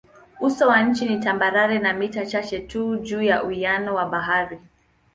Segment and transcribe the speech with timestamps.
[0.39, 4.59] Uso wa nchi ni tambarare na mita chache tu juu ya uwiano wa bahari.